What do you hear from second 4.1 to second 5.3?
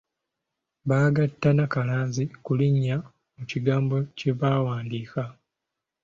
kye baawandiika.